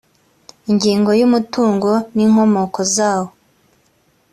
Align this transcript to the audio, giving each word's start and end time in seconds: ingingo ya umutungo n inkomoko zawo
ingingo 0.71 1.09
ya 1.19 1.23
umutungo 1.29 1.89
n 2.15 2.17
inkomoko 2.25 2.79
zawo 2.95 3.29